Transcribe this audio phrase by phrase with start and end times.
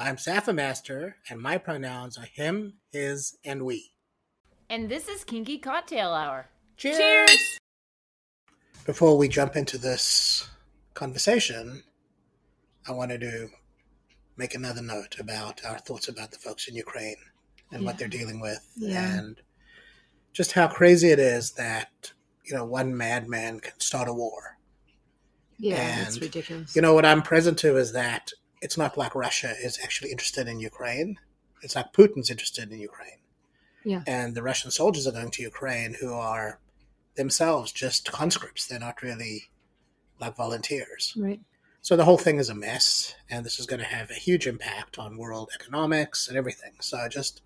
[0.00, 3.90] I'm Safa Master, and my pronouns are him, his, and we.
[4.70, 6.46] And this is Kinky Cocktail Hour.
[6.76, 6.98] Cheers!
[6.98, 7.58] Cheers!
[8.86, 10.48] Before we jump into this
[10.94, 11.82] conversation,
[12.86, 13.48] I wanted to
[14.36, 17.16] make another note about our thoughts about the folks in Ukraine
[17.72, 19.18] and what they're dealing with, Yeah.
[19.18, 19.40] and
[20.32, 22.12] just how crazy it is that
[22.44, 24.58] you know one madman can start a war.
[25.58, 26.76] Yeah, it's ridiculous.
[26.76, 28.30] You know what I'm present to is that
[28.60, 31.18] it's not like Russia is actually interested in Ukraine.
[31.62, 33.18] It's like Putin's interested in Ukraine.
[33.84, 34.02] Yeah.
[34.06, 36.60] And the Russian soldiers are going to Ukraine who are
[37.16, 38.66] themselves just conscripts.
[38.66, 39.50] They're not really
[40.20, 41.14] like volunteers.
[41.16, 41.40] right.
[41.80, 44.46] So the whole thing is a mess, and this is going to have a huge
[44.46, 46.72] impact on world economics and everything.
[46.80, 47.40] So I just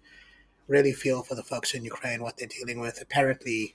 [0.69, 3.01] really feel for the folks in Ukraine, what they're dealing with.
[3.01, 3.75] Apparently,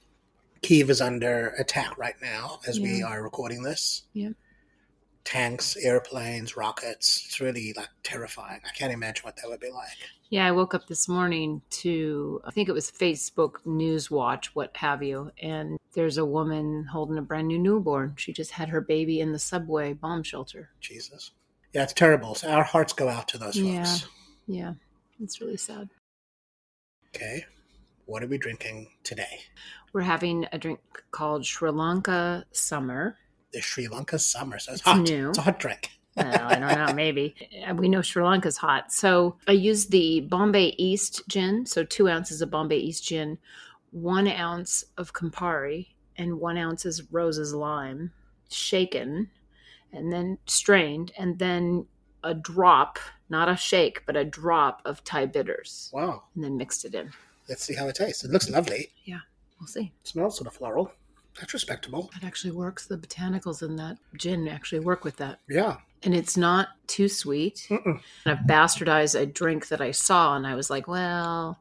[0.61, 4.03] Kiev is under attack right now as we are recording this.
[4.13, 4.31] Yeah.
[5.27, 7.23] Tanks, airplanes, rockets.
[7.25, 8.61] It's really like terrifying.
[8.65, 9.89] I can't imagine what that would be like.
[10.29, 14.77] Yeah, I woke up this morning to, I think it was Facebook News Watch, what
[14.77, 18.13] have you, and there's a woman holding a brand new newborn.
[18.15, 20.69] She just had her baby in the subway bomb shelter.
[20.79, 21.31] Jesus.
[21.73, 22.33] Yeah, it's terrible.
[22.35, 23.83] So our hearts go out to those Yeah.
[23.83, 24.07] folks.
[24.47, 24.75] Yeah,
[25.21, 25.89] it's really sad.
[27.13, 27.43] Okay.
[28.05, 29.41] What are we drinking today?
[29.91, 30.79] We're having a drink
[31.11, 33.17] called Sri Lanka Summer.
[33.53, 34.59] The Sri Lanka summer.
[34.59, 34.99] So it's, It's hot.
[35.01, 35.29] new.
[35.29, 35.91] It's a hot drink.
[36.15, 37.35] Well, I don't know, maybe.
[37.67, 38.91] Uh, We know Sri Lanka's hot.
[38.91, 43.37] So I used the Bombay East gin, so two ounces of Bombay East gin,
[43.91, 45.87] one ounce of Campari,
[46.17, 48.11] and one ounce is Rose's lime,
[48.49, 49.29] shaken,
[49.93, 51.85] and then strained, and then
[52.23, 56.23] a drop, not a shake, but a drop of Thai bitters, Wow.
[56.35, 57.11] and then mixed it in.
[57.47, 58.23] Let's see how it tastes.
[58.25, 58.91] It looks lovely.
[59.05, 59.19] Yeah,
[59.59, 59.93] we'll see.
[60.01, 60.91] It smells sort of floral.
[61.39, 62.09] That's respectable.
[62.13, 62.85] That actually works.
[62.87, 65.39] The botanicals in that gin actually work with that.
[65.49, 65.77] Yeah.
[66.03, 67.67] And it's not too sweet.
[67.69, 67.85] Mm-mm.
[67.85, 71.59] And I've bastardized a drink that I saw, and I was like, well,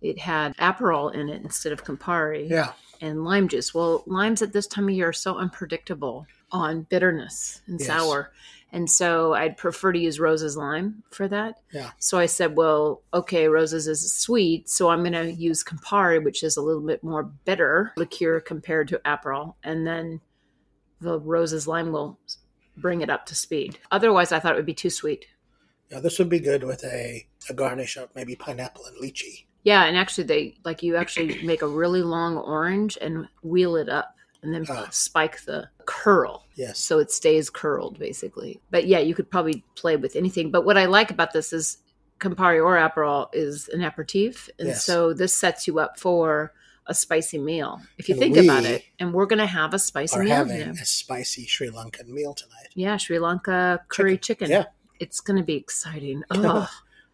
[0.00, 2.72] it had Aperol in it instead of Campari Yeah.
[3.00, 3.72] and lime juice.
[3.74, 7.86] Well, limes at this time of year are so unpredictable on bitterness and Yes.
[7.88, 8.32] sour.
[8.72, 11.60] And so I'd prefer to use Rose's lime for that.
[11.72, 11.90] Yeah.
[11.98, 14.68] So I said, well, okay, Rose's is sweet.
[14.68, 18.88] So I'm going to use Campari, which is a little bit more bitter liqueur compared
[18.88, 19.54] to Aperol.
[19.62, 20.22] And then
[21.02, 22.18] the Rose's lime will
[22.78, 23.78] bring it up to speed.
[23.90, 25.26] Otherwise, I thought it would be too sweet.
[25.90, 29.44] Yeah, this would be good with a, a garnish of maybe pineapple and lychee.
[29.64, 33.88] Yeah, and actually, they like you actually make a really long orange and wheel it
[33.88, 34.88] up, and then Ah.
[34.90, 36.78] spike the curl Yes.
[36.78, 38.60] so it stays curled, basically.
[38.70, 40.50] But yeah, you could probably play with anything.
[40.50, 41.78] But what I like about this is
[42.20, 44.84] Campari or Aperol is an aperitif, and Yes.
[44.84, 46.52] so this sets you up for
[46.86, 48.84] a spicy meal if you And think about it.
[48.98, 50.34] And we're gonna have a spicy Are meal.
[50.34, 52.68] having a spicy Sri Lankan meal tonight.
[52.74, 54.50] Yeah, Sri Lanka curry chicken.
[54.50, 54.64] Yeah.
[55.00, 56.22] It's gonna be exciting.
[56.30, 56.68] Oh,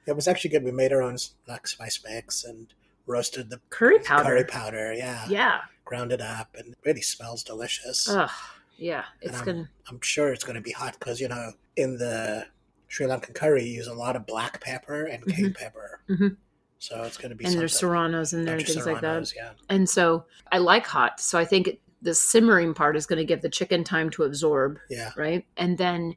[0.07, 0.65] It was actually good.
[0.65, 2.73] We made our own like spice mix and
[3.09, 4.25] roasted the curry powder.
[4.25, 4.93] curry powder.
[4.93, 5.25] Yeah.
[5.29, 5.59] Yeah.
[5.85, 8.09] Ground it up and it really smells delicious.
[8.09, 8.31] Ugh.
[8.77, 9.05] Yeah.
[9.23, 9.71] It's I'm- gonna.
[9.89, 12.47] I'm sure it's going to be hot because, you know, in the
[12.89, 16.01] Sri Lankan curry, you use a lot of black pepper and cayenne pepper.
[16.09, 16.37] Mhm.
[16.79, 19.33] So it's going to be And there's serranos in there and things like that.
[19.35, 19.51] Yeah.
[19.69, 21.19] And so I like hot.
[21.21, 24.79] So I think the simmering part is going to give the chicken time to absorb,
[24.89, 25.11] Yeah.
[25.17, 25.45] right?
[25.57, 26.15] And then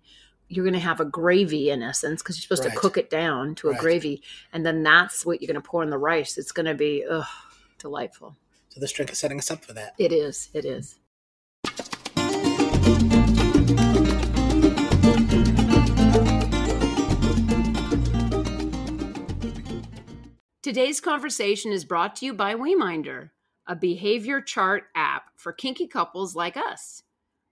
[0.51, 2.73] you're going to have a gravy in essence because you're supposed Right.
[2.73, 4.21] to cook it down to a gravy.
[4.51, 6.37] And then that's what you're going to pour in the rice.
[6.37, 7.25] It's going to be ugh,
[7.79, 8.35] delightful.
[8.69, 9.93] So this drink is setting us up for that.
[9.97, 10.49] It is.
[10.53, 10.97] It is.
[20.61, 23.31] Today's conversation is brought to you by WeMinder,
[23.67, 27.03] a behavior chart app for kinky couples like us.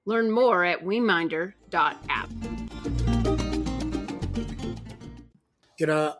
[0.05, 2.29] Learn more at WeMinder.app.
[5.79, 6.13] You know,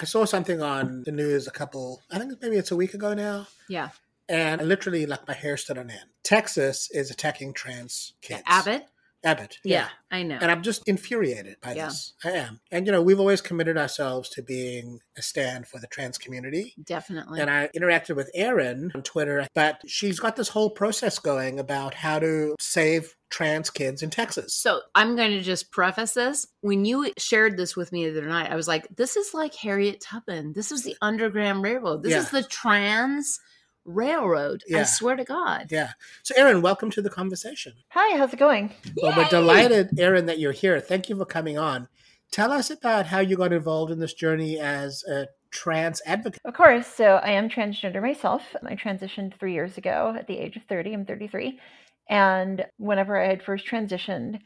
[0.00, 3.14] I saw something on the news a couple, I think maybe it's a week ago
[3.14, 3.46] now.
[3.68, 3.90] Yeah.
[4.28, 6.08] And literally, like my hair stood on end.
[6.22, 8.42] Texas is attacking trans kids.
[8.46, 8.86] Abbott?
[9.24, 9.58] Abbott.
[9.64, 10.38] Yeah, I know.
[10.40, 11.86] And I'm just infuriated by Yeah.
[11.86, 12.12] this.
[12.24, 12.60] I am.
[12.70, 16.74] And, you know, we've always committed ourselves to being a stand for the trans community.
[16.84, 17.40] Definitely.
[17.40, 21.94] And I interacted with Erin on Twitter, but she's got this whole process going about
[21.94, 24.54] how to save trans kids in Texas.
[24.54, 26.46] So I'm going to just preface this.
[26.60, 29.54] When you shared this with me the other night, I was like, this is like
[29.54, 30.52] Harriet Tubman.
[30.52, 32.02] This is the Underground Railroad.
[32.02, 32.20] This Yeah.
[32.20, 33.40] is the trans
[33.84, 34.62] railroad.
[34.68, 34.84] I Yeah.
[34.84, 35.68] swear to God.
[35.70, 35.90] Yeah.
[36.22, 37.74] So, Erin, welcome to the conversation.
[37.90, 38.72] Hi, how's it going?
[38.96, 40.80] Well, we're delighted, Erin, that you're here.
[40.80, 41.88] Thank you for coming on.
[42.30, 46.40] Tell us about how you got involved in this journey as a trans advocate.
[46.44, 46.86] Of course.
[46.86, 48.42] So I am transgender myself.
[48.64, 50.94] I transitioned three years ago at the age of 30.
[50.94, 51.60] I'm 33.
[52.08, 54.40] And whenever I had first transitioned,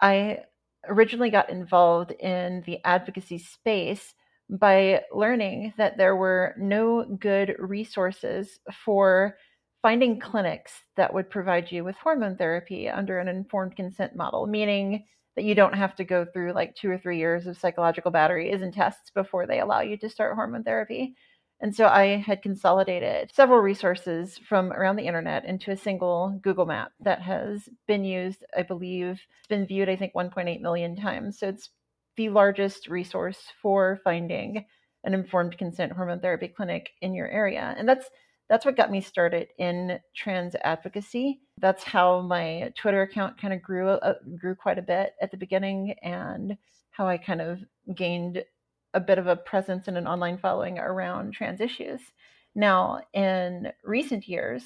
[0.00, 0.44] I
[0.88, 4.14] originally got involved in the advocacy space
[4.50, 9.36] by learning that there were no good resources for
[9.82, 15.04] finding clinics that would provide you with hormone therapy under an informed consent model, meaning
[15.34, 18.62] that you don't have to go through like two or three years of psychological batteries
[18.62, 21.14] and tests before they allow you to start hormone therapy.
[21.60, 26.66] And so I had consolidated several resources from around the internet into a single Google
[26.66, 31.38] map that has been used, I believe, been viewed, I think, 1.8 million times.
[31.38, 31.70] So it's
[32.16, 34.64] the largest resource for finding
[35.04, 37.74] an informed consent hormone therapy clinic in your area.
[37.76, 38.08] And that's
[38.48, 41.40] that's what got me started in trans advocacy.
[41.58, 45.36] That's how my Twitter account kind of grew uh, grew quite a bit at the
[45.36, 46.56] beginning, and
[46.90, 47.60] how I kind of
[47.94, 48.44] gained
[48.94, 52.00] a bit of a presence and an online following around trans issues.
[52.54, 54.62] Now, in recent years,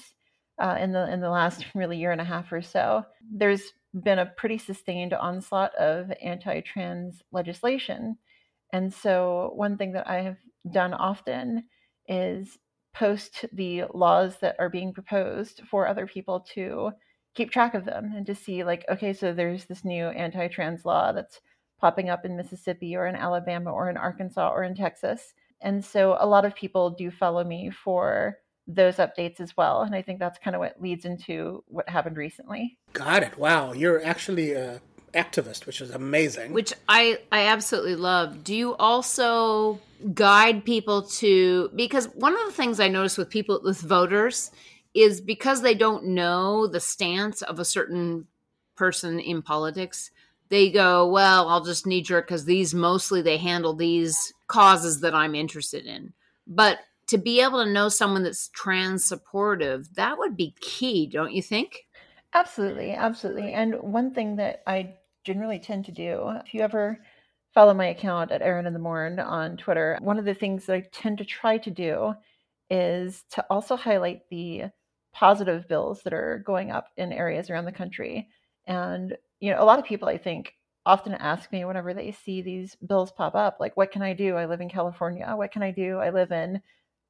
[0.59, 3.71] uh, in the in the last really year and a half or so, there's
[4.03, 8.17] been a pretty sustained onslaught of anti-trans legislation,
[8.73, 10.37] and so one thing that I have
[10.71, 11.65] done often
[12.07, 12.57] is
[12.93, 16.91] post the laws that are being proposed for other people to
[17.35, 21.11] keep track of them and to see like okay so there's this new anti-trans law
[21.11, 21.39] that's
[21.79, 25.33] popping up in Mississippi or in Alabama or in Arkansas or in Texas.
[25.61, 29.95] And so a lot of people do follow me for those updates as well and
[29.95, 33.37] I think that's kind of what leads into what happened recently Got it.
[33.37, 33.73] Wow.
[33.73, 34.81] You're actually a
[35.13, 36.53] activist, which is amazing.
[36.53, 38.43] Which I I absolutely love.
[38.43, 39.79] Do you also
[40.13, 44.51] guide people to because one of the things I notice with people with voters
[44.93, 48.27] is because they don't know the stance of a certain
[48.75, 50.11] person in politics,
[50.49, 55.13] they go, "Well, I'll just knee jerk because these mostly they handle these causes that
[55.13, 56.13] I'm interested in."
[56.45, 61.33] But to be able to know someone that's trans supportive, that would be key, don't
[61.33, 61.85] you think?
[62.33, 63.53] Absolutely, absolutely.
[63.53, 66.99] And one thing that I generally tend to do, if you ever
[67.53, 70.75] follow my account at Erin in the Morn on Twitter, one of the things that
[70.75, 72.13] I tend to try to do
[72.69, 74.65] is to also highlight the
[75.13, 78.27] positive bills that are going up in areas around the country.
[78.65, 80.53] And, you know, a lot of people I think
[80.85, 84.35] often ask me whenever they see these bills pop up, like, what can I do?
[84.35, 85.33] I live in California.
[85.35, 85.97] What can I do?
[85.97, 86.61] I live in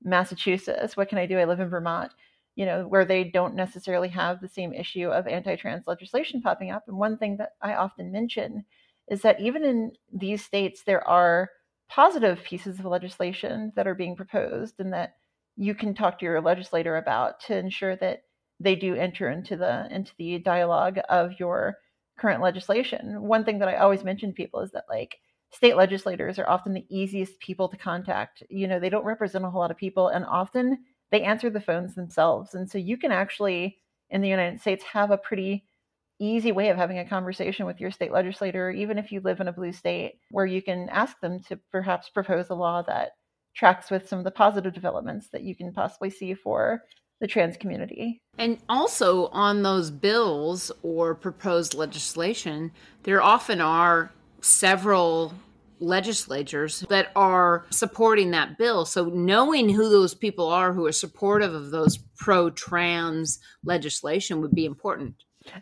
[0.04, 0.96] Massachusetts.
[0.96, 1.38] What can I do?
[1.38, 2.12] I live in Vermont
[2.58, 6.72] you know, where they don't necessarily have the same issue of anti trans legislation popping
[6.72, 6.84] up.
[6.88, 8.66] And one thing that I often mention
[9.08, 11.52] is that even in these states, there are
[11.88, 15.18] positive pieces of legislation that are being proposed and that
[15.56, 18.24] you can talk to your legislator about to ensure that
[18.60, 21.78] they do enter into the into the dialogue of your
[22.18, 23.22] current legislation.
[23.22, 25.20] One thing that I always mention to people is that like
[25.52, 28.44] state legislators are often the easiest people to contact.
[28.50, 30.80] You know, they don't represent a whole lot of people and often
[31.12, 32.54] they answer the phones themselves.
[32.54, 33.78] And so you can actually,
[34.10, 35.64] in the United States, have a pretty
[36.20, 39.48] easy way of having a conversation with your state legislator, even if you live in
[39.48, 43.12] a blue state, where you can ask them to perhaps propose a law that
[43.56, 46.84] tracks with some of the positive developments that you can possibly see for
[47.20, 48.22] the trans community.
[48.38, 52.72] And also on those bills or proposed legislation,
[53.04, 54.12] there often are
[54.48, 55.34] several
[55.80, 58.86] legislatures that are supporting that bill.
[58.86, 64.56] So knowing who those people are who are supportive of those pro trans legislation would
[64.56, 65.16] be important.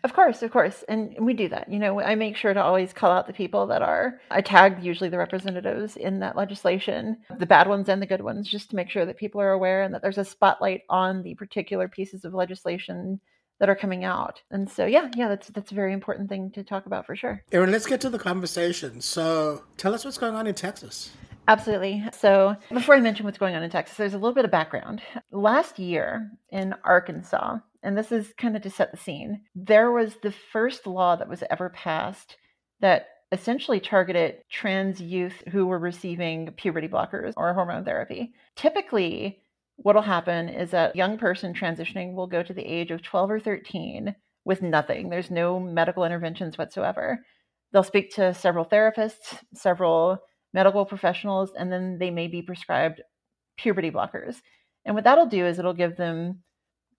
[0.04, 0.84] Of course, of course.
[0.88, 1.72] And we do that.
[1.72, 4.84] You know, I make sure to always call out the people that are, I tag
[4.84, 8.76] usually the representatives in that legislation, the bad ones and the good ones, just to
[8.76, 12.26] make sure that people are aware and that there's a spotlight on the particular pieces
[12.26, 13.20] of legislation
[13.60, 14.42] that are coming out.
[14.52, 17.44] And so yeah, yeah, that's that's a very important thing to talk about for sure.
[17.52, 19.02] Erin, let's get to the conversation.
[19.02, 21.12] So tell us what's going on in Texas.
[21.48, 22.04] Absolutely.
[22.12, 25.02] So, before I mention what's going on in Texas, there's a little bit of background.
[25.32, 30.16] Last year in Arkansas, and this is kind of to set the scene, there was
[30.24, 32.38] the first law that was ever passed
[32.80, 38.34] that essentially targeted trans youth who were receiving puberty blockers or hormone therapy.
[38.56, 39.42] Typically,
[39.78, 43.32] what'll happen is that a young person transitioning will go to the age of 12
[43.32, 44.16] or 13
[44.46, 45.10] with nothing.
[45.10, 47.20] There's no medical interventions whatsoever.
[47.72, 50.20] They'll speak to several therapists, several
[50.54, 53.02] medical professionals, and then they may be prescribed
[53.58, 54.38] puberty blockers.
[54.86, 56.44] And what that'll do is it'll give them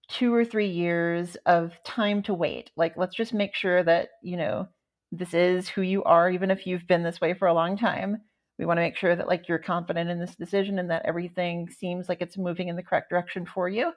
[0.08, 2.70] two or three years of time to wait.
[2.76, 4.68] Like, let's just make sure that, you know,
[5.12, 8.18] this is who you are, even if you've been this way for a long time.
[8.58, 11.68] We want to make sure that, like, you're confident in this decision and that everything
[11.68, 13.92] seems like it's moving in the correct direction for you.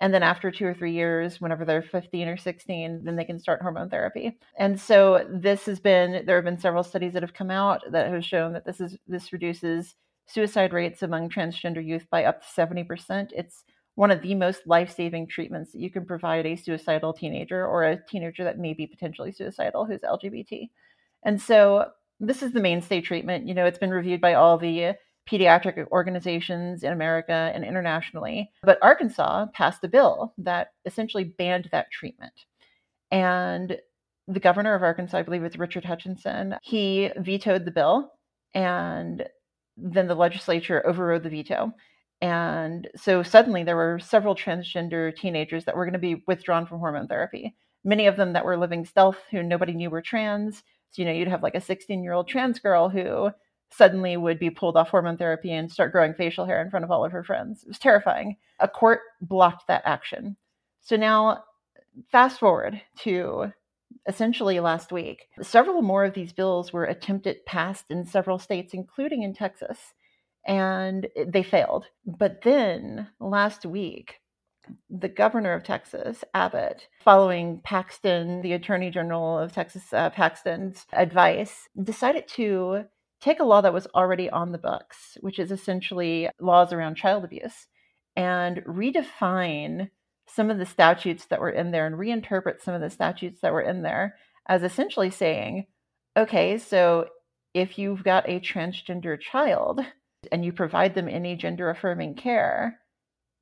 [0.00, 3.38] And then after two or three years, whenever they're 15 or 16, then they can
[3.38, 4.36] start hormone therapy.
[4.58, 8.10] And so this has been, there have been several studies that have come out that
[8.10, 9.94] have shown that this is, this reduces
[10.26, 13.28] suicide rates among transgender youth by up to 70%.
[13.32, 13.62] It's
[13.94, 18.04] one of the most life-saving treatments that you can provide a suicidal teenager or a
[18.08, 20.68] teenager that may be potentially suicidal who's LGBT.
[21.22, 23.46] And so this is the mainstay treatment.
[23.46, 24.94] You know, it's been reviewed by all the
[25.28, 28.50] pediatric organizations in America and internationally.
[28.62, 32.32] But Arkansas passed a bill that essentially banned that treatment.
[33.10, 33.78] And
[34.28, 38.12] the governor of Arkansas, I believe it's Richard Hutchinson, he vetoed the bill.
[38.54, 39.26] And
[39.76, 41.72] then the legislature overrode the veto.
[42.20, 46.78] And so suddenly there were several transgender teenagers that were going to be withdrawn from
[46.78, 47.54] hormone therapy.
[47.84, 50.62] Many of them that were living stealth who nobody knew were trans.
[50.98, 53.30] You know, you'd have like a 16 year old trans girl who
[53.70, 56.90] suddenly would be pulled off hormone therapy and start growing facial hair in front of
[56.90, 57.62] all of her friends.
[57.62, 58.36] It was terrifying.
[58.60, 60.36] A court blocked that action.
[60.80, 61.44] So now,
[62.10, 63.52] fast forward to
[64.06, 69.22] essentially last week, several more of these bills were attempted passed in several states, including
[69.22, 69.78] in Texas,
[70.46, 71.86] and eh, they failed.
[72.06, 74.16] But then last week,
[74.90, 81.68] the governor of Texas, Abbott, following Paxton, the attorney general of Texas, uh, Paxton's advice,
[81.82, 82.84] decided to
[83.20, 87.24] take a law that was already on the books, which is essentially laws around child
[87.24, 87.66] abuse,
[88.16, 89.88] and redefine
[90.26, 93.52] some of the statutes that were in there and reinterpret some of the statutes that
[93.52, 94.16] were in there
[94.46, 95.66] as essentially saying,
[96.16, 97.06] okay, so
[97.54, 99.80] if you've got a transgender child
[100.30, 102.78] and you provide them any gender affirming care,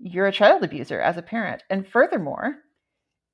[0.03, 1.63] you're a child abuser as a parent.
[1.71, 2.57] And furthermore,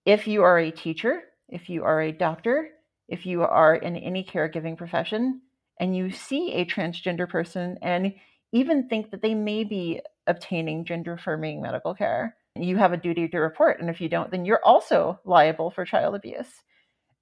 [0.04, 2.70] if you are a teacher, if you are a doctor,
[3.08, 5.42] if you are in any caregiving profession,
[5.78, 8.14] and you see a transgender person and
[8.52, 13.28] even think that they may be obtaining gender affirming medical care, you have a duty
[13.28, 13.80] to report.
[13.80, 16.48] And if you don't, then you're also liable for child abuse.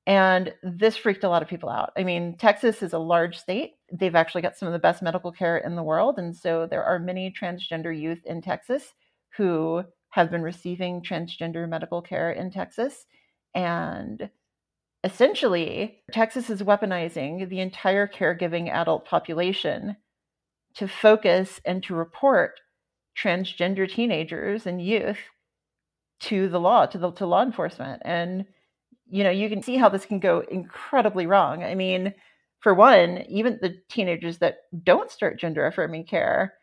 [0.06, 1.92] And this freaked a lot of people out.
[1.96, 3.72] I mean, Texas is a large state.
[3.90, 6.18] They've actually got some of the best medical care in the world.
[6.18, 8.92] And so there are many transgender youth in Texas
[9.36, 13.06] who have been receiving transgender medical care in Texas.
[13.54, 14.30] And
[15.02, 19.96] essentially, Texas is weaponizing the entire caregiving adult population
[20.74, 22.60] to focus and to report
[23.16, 25.18] transgender teenagers and youth
[26.20, 28.02] to the law, to the to law enforcement.
[28.04, 28.46] And
[29.06, 31.62] you know, you can see how this can go incredibly wrong.
[31.62, 32.14] I mean,
[32.60, 36.54] for one, even the teenagers that don't start gender affirming care,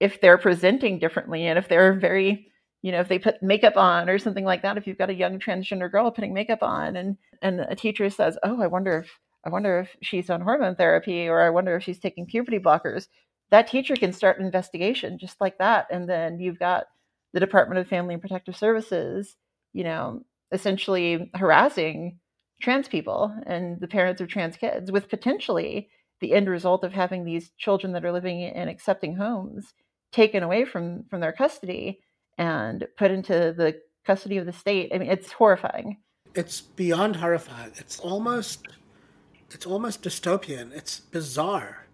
[0.00, 2.48] if they're presenting differently and if they're very
[2.82, 5.14] you know if they put makeup on or something like that if you've got a
[5.14, 9.18] young transgender girl putting makeup on and and a teacher says oh i wonder if
[9.44, 13.08] i wonder if she's on hormone therapy or i wonder if she's taking puberty blockers
[13.50, 15.86] that teacher can start an investigation just like that.
[15.90, 16.86] And then you've got
[17.32, 19.36] the department of family and protective services
[19.72, 22.18] you know essentially harassing
[22.60, 25.88] trans people and the parents of trans kids with potentially
[26.20, 29.72] the end result of having these children that are living in accepting homes
[30.12, 32.00] taken away from from their custody
[32.38, 34.90] and put into the custody of the state.
[34.94, 35.98] I mean, it's horrifying.
[36.34, 37.72] It's beyond horrifying.
[37.76, 38.66] It's almost
[39.50, 40.72] it's almost dystopian.
[40.72, 41.86] It's bizarre.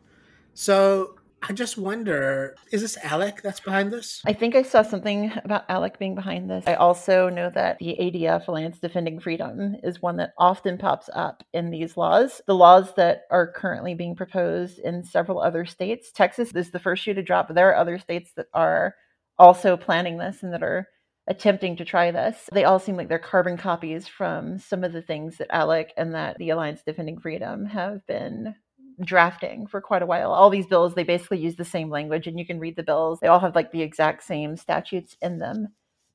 [0.55, 1.17] So
[1.49, 4.21] I just wonder, is this ALEC that's behind this?
[4.27, 6.65] I think I saw something about ALEC being behind this.
[6.67, 11.45] I also know that the ADF, Alliance Defending Freedom, is one that often pops up
[11.53, 12.41] in these laws.
[12.47, 16.11] The laws that are currently being proposed in several other states.
[16.11, 18.97] Texas is the first shoe to drop, but there are other states that are
[19.39, 20.89] also planning this and that are
[21.29, 22.49] attempting to try this.
[22.53, 26.15] They all seem like they're carbon copies from some of the things that ALEC and
[26.15, 28.57] that the Alliance Defending Freedom have been
[29.05, 30.33] drafting for quite a while.
[30.33, 33.21] All these bills, they basically use the same language and you can read the bills.
[33.21, 35.69] They all have like the exact same statutes in them.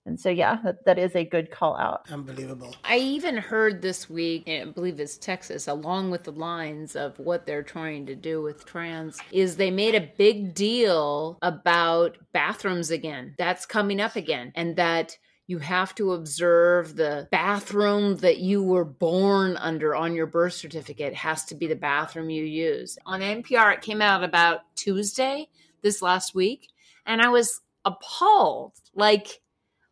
[0.06, 2.08] And so, yeah, that, that is a good call out.
[2.12, 2.76] Unbelievable.
[2.84, 7.46] I even heard this week, I believe it's Texas, along with the lines of what
[7.46, 13.36] they're trying to do with trans, is they made a big deal about bathrooms again.
[13.38, 14.52] That's coming up again.
[14.56, 15.16] And that
[15.52, 21.14] you have to observe the bathroom that you were born under on your birth certificate
[21.14, 22.98] has to be the bathroom you use.
[23.06, 25.50] On NPR, it came out about Tuesday
[25.82, 26.70] this last week,
[27.06, 28.72] and I was appalled.
[28.96, 29.42] Like,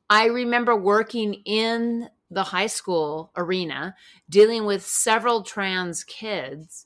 [0.10, 3.96] I remember working in the high school arena,
[4.30, 6.86] dealing with several trans kids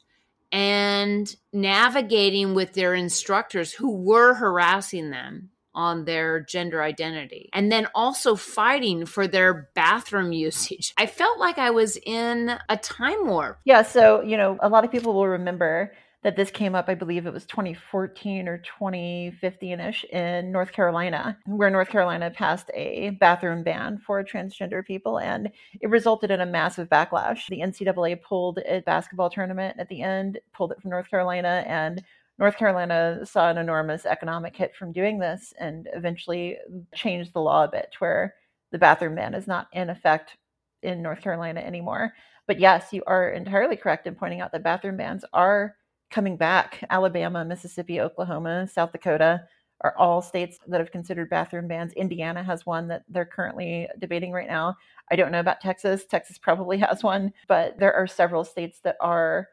[0.52, 7.88] and navigating with their instructors who were harassing them on their gender identity and then
[7.96, 10.94] also fighting for their bathroom usage.
[10.98, 13.60] I felt like I was in a time warp.
[13.66, 15.92] Yeah, so, you know, a lot of people will remember
[16.24, 21.38] that this came up, I believe it was 2014 or 2015 ish in North Carolina,
[21.46, 25.52] where North Carolina passed a bathroom ban for transgender people, and
[25.82, 27.48] it resulted in a massive backlash.
[27.50, 32.02] The NCAA pulled a basketball tournament at the end, pulled it from North Carolina, and
[32.40, 36.58] North Carolina saw an enormous economic hit from doing this and eventually
[36.96, 38.34] changed the law a bit where
[38.72, 40.38] the bathroom ban is not in effect
[40.82, 42.14] in North Carolina anymore.
[42.48, 45.76] But yes, you are entirely correct in pointing out that bathroom bans are
[46.10, 46.84] coming back.
[46.90, 49.44] Alabama, Mississippi, Oklahoma, South Dakota
[49.82, 51.94] are all states that have considered bathroom bans.
[51.94, 54.76] Indiana has one that they're currently debating right now.
[55.12, 56.06] I don't know about Texas.
[56.06, 59.50] Texas probably has one, but there are several states that are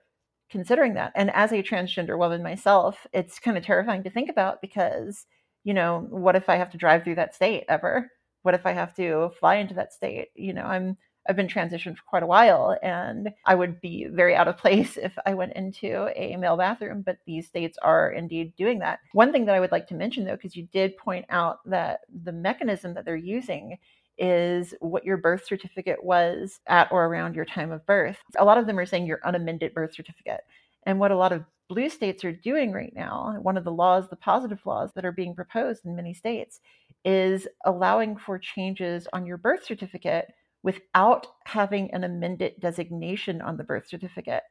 [0.51, 1.13] considering that.
[1.15, 5.27] And as a transgender woman myself, it's kind of terrifying to think about because,
[5.65, 8.11] you know, what if I have to drive through that state ever?
[8.43, 10.29] What if I have to fly into that state?
[10.35, 10.97] You know, I'm
[11.29, 14.97] I've been transitioned for quite a while and I would be very out of place
[15.03, 19.01] if I went into a male bathroom, but these states are indeed doing that.
[19.13, 22.01] One thing that I would like to mention though, because you did point out that
[22.25, 23.77] the mechanism that they're using
[24.21, 28.19] is what your birth certificate was at or around your time of birth.
[28.39, 30.43] A lot of them are saying your unamended birth certificate.
[30.87, 34.09] And what a lot of blue states are doing right now, one of the laws,
[34.09, 36.61] the positive laws that are being proposed in many states,
[37.05, 40.27] is allowing for changes on your birth certificate
[40.63, 44.43] without having an amended designation on the birth certificate.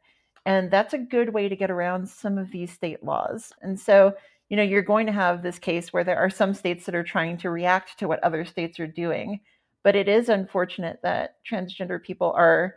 [0.46, 3.54] And that's a good way to get around some of these state laws.
[3.62, 4.14] And so,
[4.48, 7.04] you know, you're going to have this case where there are some states that are
[7.04, 9.42] trying to react to what other states are doing
[9.84, 12.76] but it is unfortunate that transgender people are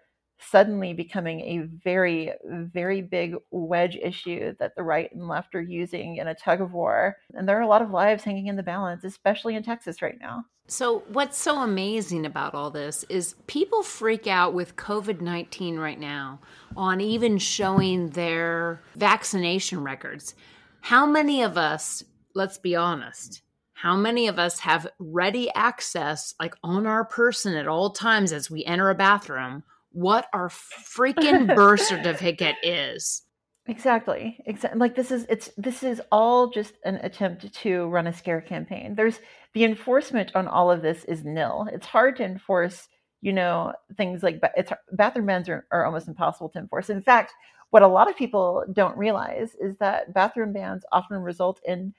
[0.50, 6.16] suddenly becoming a very, very big wedge issue that the right and left are using
[6.16, 7.16] in a tug of war.
[7.34, 10.18] And there are a lot of lives hanging in the balance, especially in Texas right
[10.20, 10.44] now.
[10.68, 15.98] So, what's so amazing about all this is people freak out with COVID 19 right
[15.98, 16.40] now
[16.76, 20.34] on even showing their vaccination records.
[20.80, 23.42] How many of us, let's be honest,
[23.82, 28.48] how many of us have ready access, like on our person at all times as
[28.48, 33.22] we enter a bathroom, what our freaking birth certificate is?
[33.66, 34.38] Exactly.
[34.46, 34.78] Exactly.
[34.78, 38.94] Like this is it's this is all just an attempt to run a scare campaign.
[38.94, 39.18] There's
[39.52, 41.66] the enforcement on all of this is nil.
[41.72, 42.86] It's hard to enforce,
[43.20, 46.88] you know, things like but it's bathroom bans are, are almost impossible to enforce.
[46.88, 47.32] In fact,
[47.70, 51.92] what a lot of people don't realize is that bathroom bans often result in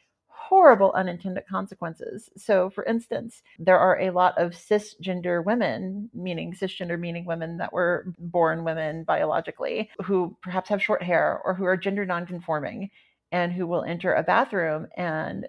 [0.54, 2.30] horrible unintended consequences.
[2.38, 7.74] So, for instance, there are a lot of cisgender women, meaning cisgender meaning women that
[7.74, 12.92] were born women biologically, who perhaps have short hair or who are gender nonconforming
[13.32, 15.48] and who will enter a bathroom and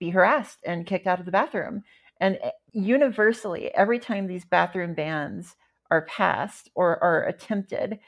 [0.00, 1.84] be harassed and kicked out of the bathroom.
[2.18, 5.56] And eh, universally, every time these bathroom bans
[5.90, 7.98] are passed or are attempted,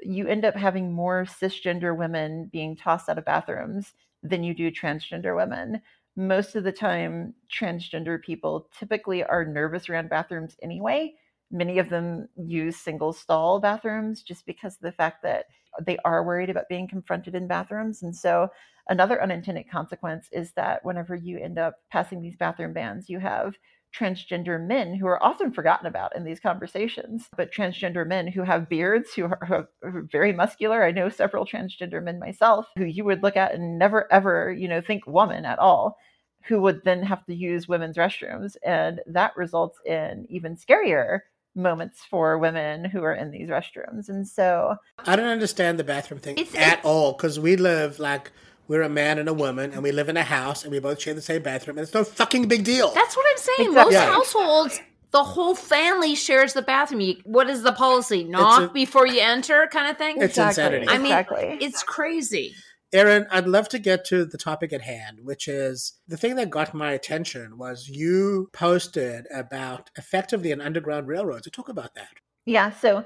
[0.00, 4.70] you end up having more cisgender women being tossed out of bathrooms than you do
[4.70, 5.80] transgender women.
[6.16, 11.14] Most of the time, transgender people typically are nervous around bathrooms anyway.
[11.50, 15.46] Many of them use single stall bathrooms just because of the fact that
[15.84, 18.02] they are worried about being confronted in bathrooms.
[18.02, 18.48] And so,
[18.88, 23.54] another unintended consequence is that whenever you end up passing these bathroom bans, you have
[23.96, 28.68] transgender men who are often forgotten about in these conversations, but transgender men who have
[28.68, 29.54] beards, who are, who
[29.88, 30.84] are, very muscular.
[30.84, 34.68] I know several transgender men myself who you would look at and never ever, you
[34.68, 35.96] know, think woman at all,
[36.44, 38.56] who would then have to use women's restrooms.
[38.64, 41.20] And that results in even scarier
[41.54, 44.08] moments for women who are in these restrooms.
[44.08, 47.98] And so I don't understand the bathroom thing it's, at it's, all because we live
[47.98, 48.32] like
[48.68, 51.00] we're a man and a woman, and we live in a house, and we both
[51.00, 52.92] share the same bathroom, and it's no fucking big deal.
[52.92, 53.68] That's what I'm saying.
[53.70, 53.84] Exactly.
[53.84, 54.12] Most yeah.
[54.12, 57.00] households, the whole family shares the bathroom.
[57.00, 58.24] You, what is the policy?
[58.24, 60.16] Knock a, before you enter, kind of thing.
[60.16, 60.82] It's exactly.
[60.82, 60.88] insanity.
[60.88, 61.58] I mean, exactly.
[61.64, 62.54] it's crazy.
[62.92, 66.48] Erin, I'd love to get to the topic at hand, which is the thing that
[66.48, 71.44] got my attention was you posted about effectively an underground railroad.
[71.44, 72.08] So talk about that.
[72.46, 73.04] Yeah, so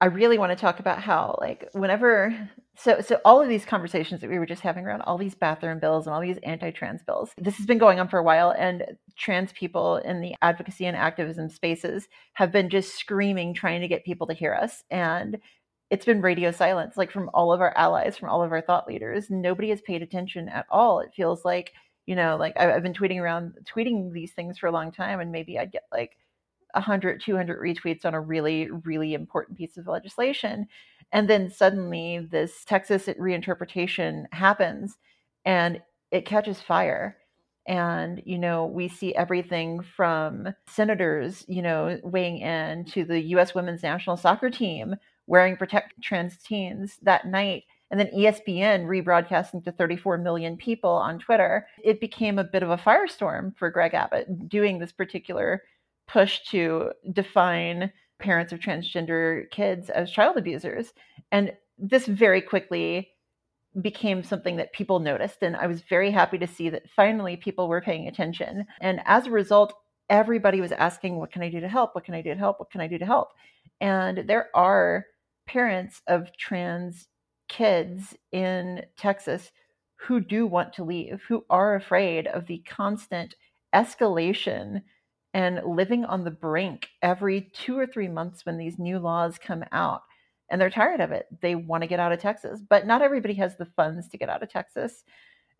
[0.00, 2.34] I really want to talk about how like whenever
[2.76, 5.78] so so all of these conversations that we were just having around all these bathroom
[5.78, 7.32] bills and all these anti-trans bills.
[7.36, 10.96] This has been going on for a while and trans people in the advocacy and
[10.96, 15.38] activism spaces have been just screaming trying to get people to hear us and
[15.90, 18.88] it's been radio silence like from all of our allies from all of our thought
[18.88, 21.72] leaders nobody has paid attention at all it feels like
[22.06, 25.32] you know like i've been tweeting around tweeting these things for a long time and
[25.32, 26.16] maybe i'd get like
[26.74, 30.66] 100 200 retweets on a really really important piece of legislation
[31.12, 34.98] and then suddenly this texas reinterpretation happens
[35.44, 35.80] and
[36.10, 37.16] it catches fire.
[37.66, 43.54] And you know we see everything from senators you know weighing in to the us
[43.54, 49.72] women's national soccer team wearing protect trans teens that night and then espn rebroadcasting to
[49.72, 51.66] 34 million people on twitter.
[51.84, 55.62] It became a bit of a firestorm for greg abbott doing this particular
[56.10, 60.92] push to define parents of transgender kids as child abusers.
[61.32, 63.10] And this very quickly
[63.80, 67.68] became something that people noticed and i was very happy to see that finally people
[67.68, 68.66] were paying attention.
[68.80, 69.72] And as a result
[70.08, 71.94] everybody was asking what can i do to help?
[71.94, 72.58] What can i do to help?
[72.58, 73.28] What can i do to help?
[73.80, 75.06] And there are
[75.46, 77.06] parents of trans
[77.48, 79.52] kids in Texas
[79.96, 83.36] who do want to leave, who are afraid of the constant
[83.74, 84.82] escalation
[85.34, 89.64] and living on the brink every two or three months when these new laws come
[89.72, 90.02] out.
[90.50, 91.26] And they're tired of it.
[91.40, 94.28] They want to get out of Texas, but not everybody has the funds to get
[94.28, 95.04] out of Texas.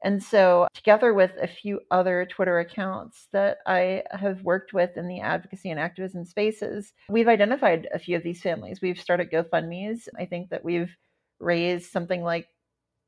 [0.03, 5.07] And so, together with a few other Twitter accounts that I have worked with in
[5.09, 8.81] the advocacy and activism spaces, we've identified a few of these families.
[8.81, 10.09] We've started GoFundMe's.
[10.19, 10.91] I think that we've
[11.39, 12.49] raised something like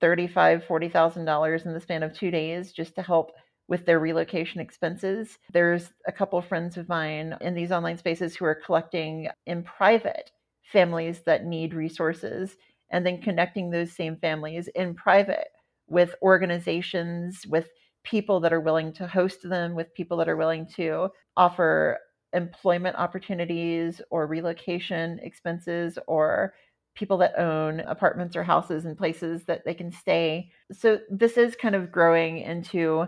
[0.02, 3.32] $35,000, $40,000 in the span of two days just to help
[3.68, 5.38] with their relocation expenses.
[5.52, 9.62] There's a couple of friends of mine in these online spaces who are collecting in
[9.62, 10.30] private
[10.64, 12.56] families that need resources
[12.90, 15.48] and then connecting those same families in private
[15.88, 17.70] with organizations, with
[18.04, 21.98] people that are willing to host them, with people that are willing to offer
[22.32, 26.54] employment opportunities or relocation expenses or
[26.94, 30.50] people that own apartments or houses and places that they can stay.
[30.72, 33.06] So this is kind of growing into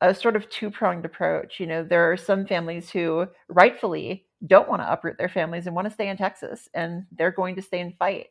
[0.00, 1.58] a sort of two-pronged approach.
[1.60, 5.74] You know, there are some families who rightfully don't want to uproot their families and
[5.74, 8.28] want to stay in Texas and they're going to stay and fight.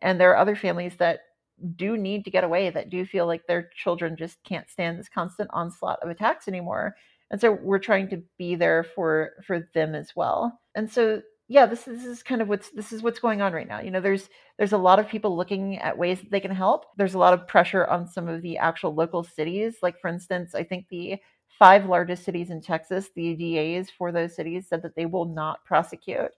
[0.00, 1.20] And there are other families that
[1.76, 5.08] do need to get away that do feel like their children just can't stand this
[5.08, 6.96] constant onslaught of attacks anymore
[7.30, 11.66] and so we're trying to be there for for them as well and so yeah
[11.66, 13.90] this is, this is kind of what's this is what's going on right now you
[13.90, 17.14] know there's there's a lot of people looking at ways that they can help there's
[17.14, 20.62] a lot of pressure on some of the actual local cities like for instance i
[20.62, 21.16] think the
[21.58, 25.64] five largest cities in texas the das for those cities said that they will not
[25.64, 26.30] prosecute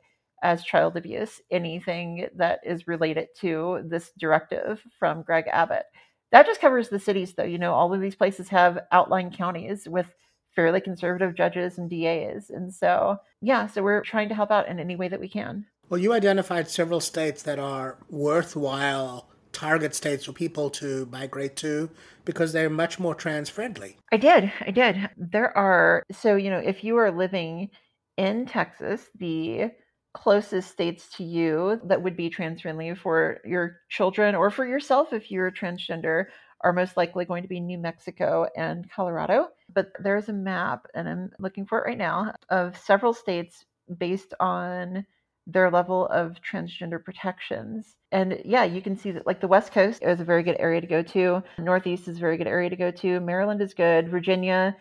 [0.42, 5.84] as child abuse anything that is related to this directive from Greg Abbott.
[6.32, 7.44] That just covers the cities, though.
[7.44, 10.06] You know, all of these places have outlying counties with
[10.54, 12.50] fairly conservative judges and DAs.
[12.50, 15.66] And so, yeah, so we're trying to help out in any way that we can.
[15.88, 21.90] Well, you identified several states that are worthwhile target states for people to migrate to
[22.24, 23.98] because they're much more trans friendly.
[24.10, 24.50] I did.
[24.60, 25.10] I did.
[25.16, 27.70] There are, so, you know, if you are living
[28.16, 29.70] in Texas, the
[30.14, 35.12] closest states to you that would be trans friendly for your children or for yourself
[35.12, 36.26] if you're transgender
[36.62, 39.48] are most likely going to be New Mexico and Colorado.
[39.74, 43.64] But there's a map, and I'm looking for it right now, of several states
[43.98, 45.06] based on
[45.46, 47.96] their level of transgender protections.
[48.12, 50.80] And yeah, you can see that like the West Coast is a very good area
[50.80, 51.42] to go to.
[51.58, 53.20] Northeast is a very good area to go to.
[53.20, 54.08] Maryland is good.
[54.08, 54.76] Virginia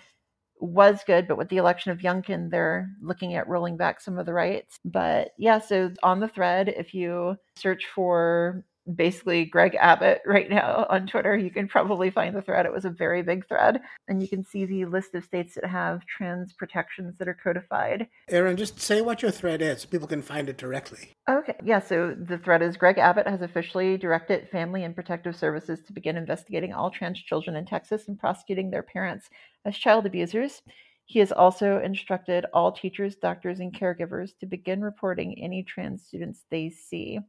[0.60, 4.28] was good, but with the election of Youngkin, they're looking at rolling back some of
[4.28, 4.78] the rights.
[4.86, 8.64] But yeah, so on the thread, if you search for
[8.96, 12.66] basically Greg Abbott right now on Twitter, you can probably find the thread.
[12.66, 13.82] It was a very big thread.
[14.08, 18.08] And you can see the list of states that have trans protections that are codified.
[18.30, 21.12] Erin, just say what your thread is so people can find it directly.
[21.30, 21.56] Okay.
[21.64, 21.80] Yeah.
[21.80, 26.18] So the thread is Greg Abbott has officially directed Family and Protective Services to begin
[26.18, 29.30] investigating all trans children in Texas and prosecuting their parents
[29.66, 30.62] as child abusers.
[31.06, 36.46] He has also instructed all teachers, doctors, and caregivers to begin reporting any trans students
[36.50, 37.20] they see.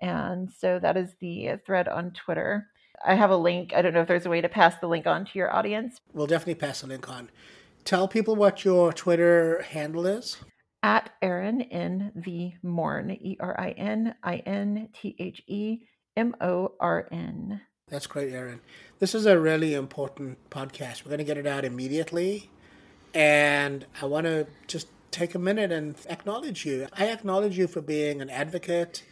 [0.00, 2.66] And so that is the uh, thread on Twitter.
[3.04, 3.72] I have a link.
[3.74, 6.00] I don't know if there's a way to pass the link on to your audience.
[6.12, 7.30] We'll definitely pass the link on.
[7.84, 10.38] Tell people what your Twitter handle is.
[10.82, 15.80] At Erin in the Morn, E R I N I N T H E
[16.16, 17.60] M O R N.
[17.88, 18.60] That's great, Erin.
[18.98, 21.04] This is a really important podcast.
[21.04, 22.50] We're going to get it out immediately.
[23.12, 26.88] And I want to just take a minute and acknowledge you.
[26.96, 29.04] I acknowledge you for being an advocate,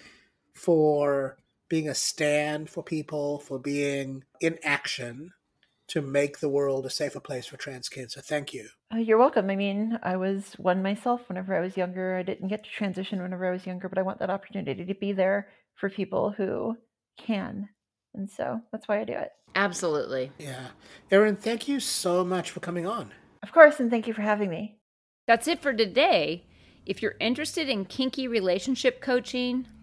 [0.55, 1.37] for
[1.69, 5.33] being a stand for people, for being in action
[5.89, 8.15] to make the world a safer place for trans kids.
[8.15, 8.69] So thank you.
[8.95, 9.51] Uh, you're welcome.
[9.51, 12.17] I mean, I was one myself whenever I was younger.
[12.17, 14.95] I didn't get to transition whenever I was younger, but I want that opportunity to
[14.95, 16.77] be there for people who
[17.19, 17.69] can.
[18.15, 19.31] And so that's why I do it.
[19.55, 20.33] Absolutely.
[20.39, 20.69] Yeah.
[21.11, 23.13] Erin, thank you so much for coming on.
[23.43, 24.79] Of course, and thank you for having me.
[25.27, 26.47] That's it for today.
[26.87, 29.67] If you're interested in kinky relationship coaching,